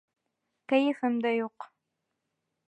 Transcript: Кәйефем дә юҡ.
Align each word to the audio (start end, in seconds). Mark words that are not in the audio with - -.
Кәйефем 0.73 1.19
дә 1.27 1.35
юҡ. 1.35 1.69